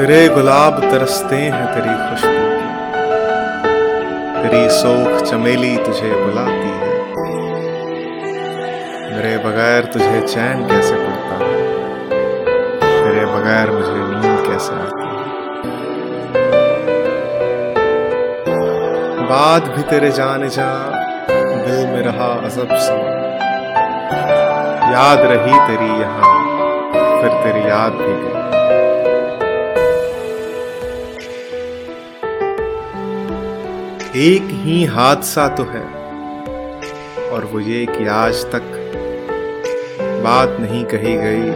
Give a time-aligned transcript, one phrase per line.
[0.00, 2.44] तेरे गुलाब तरसते हैं तेरी खुशबू।
[4.42, 7.02] तेरी सोख चमेली तुझे बुलाती है।
[9.16, 11.68] मेरे बगैर तुझे चैन कैसे पड़ता है?
[12.80, 15.24] तेरे बगैर मुझे नींद कैसे आती है?
[19.26, 20.90] बाद भी तेरे जाने जा,
[21.30, 22.94] दिल में रहा अजब सा।
[24.92, 26.50] याद रही तेरी यहाँ,
[27.22, 28.59] फिर तेरी याद भी गई।
[34.16, 35.82] एक ही हादसा तो है।
[37.30, 38.62] और वो ये कि आज तक
[40.24, 41.50] बात नहीं कही गई,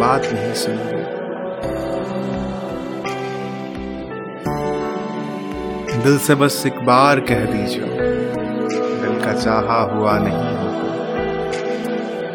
[0.00, 1.04] बात नहीं सुनी गई।
[6.02, 7.86] दिल से बस एक बार कह दीजिए,
[9.00, 10.84] दिल का चाहा हुआ नहीं होता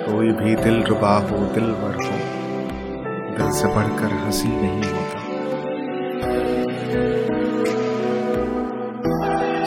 [0.05, 2.18] कोई भी दिल रुबा हो, दिल वर हो,
[3.38, 5.21] दिल से बढ़कर हँसी नहीं होता।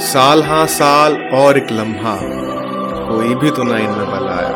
[0.05, 2.15] साल हाँ साल और एक लम्हा।
[3.09, 4.53] कोई भी तो ना इनमें बल आया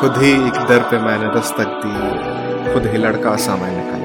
[0.00, 4.02] खुद ही एक दर पे मैंने दस्तक दी। खुद ही लड़का सा मैं निकल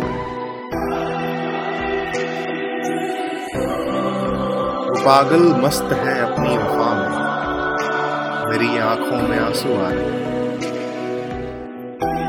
[5.04, 10.28] पागल मस्त है अपनी वफा में। मेरी आँखों में आँसू आ रहे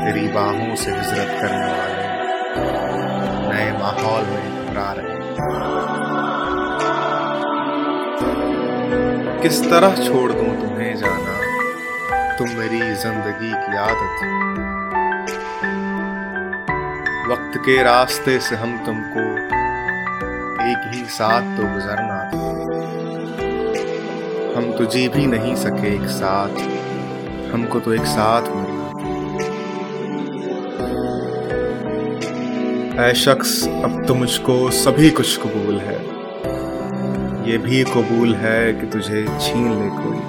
[0.03, 2.05] तेरी बाहों से हिजरत करने वाले
[3.49, 6.10] नए माहौल में घबरा रहे
[9.41, 11.35] किस तरह छोड़ दूँ तुम्हें जाना?
[12.37, 14.15] तुम मेरी ज़िंदगी की आदत
[17.31, 19.23] वक्त के रास्ते से हम तुमको
[20.63, 22.49] एक ही साथ तो गुजरना था
[24.55, 26.59] हम तो जी भी नहीं सके एक साथ।
[27.53, 28.79] हमको तो एक साथ मरना
[32.99, 35.99] ऐ शख्स, अब तो मुझको सभी कुछ कबूल है।
[37.41, 40.19] ये भी कबूल है कि तुझे छीन ले कोई।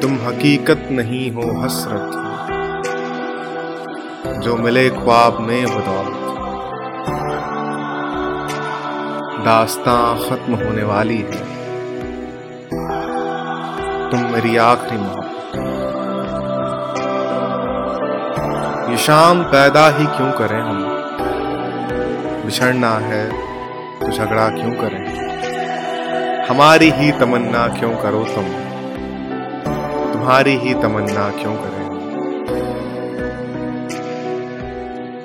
[0.00, 2.10] तुम हकीकत नहीं हो, हसरत
[4.44, 6.22] जो मिले ख्वाब में, बदौलत
[9.44, 11.44] दास्तां खत्म होने वाली है।
[14.10, 15.32] तुम मेरी आखिरी मोहब्बत
[18.90, 20.88] ये शाम पैदा ही क्यों करें हम?
[22.46, 23.51] बिछड़ना है
[24.02, 25.22] तो झगड़ा क्यों करें?
[26.46, 28.44] हमारी ही तमन्ना क्यों करो तुम?
[30.12, 31.82] तुम्हारी ही तमन्ना क्यों करें?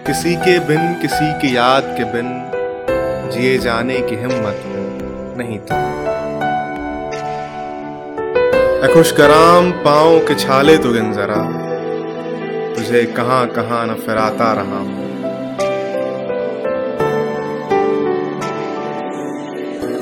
[0.07, 2.51] किसी के बिन, किसी की याद के बिन
[3.31, 4.63] जिए जाने की हिम्मत
[5.37, 5.97] नहीं थी।
[8.93, 11.67] खुशगराम पाओ के छाले तो गिन जरा।
[12.75, 15.06] तुझे कहाँ कहाँ न फिराता रहा हूँ।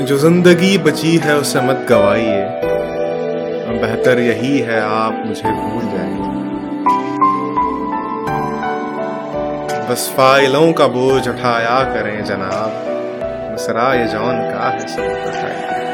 [0.02, 2.44] जो ज़िंदगी बची है उसे मत गवाइए।
[3.82, 6.34] बेहतर यही है, आप मुझे भूल जाइए
[9.90, 12.72] बस फाइलों का बोझ उठाया करें जनाब।
[13.54, 15.85] मसरा ये जौन का है, सब बताइए